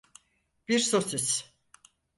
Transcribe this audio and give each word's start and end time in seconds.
Bir 0.67 0.79
sosis. 0.79 1.53